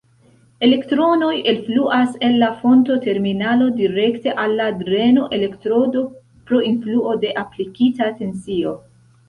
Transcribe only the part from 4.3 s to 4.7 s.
al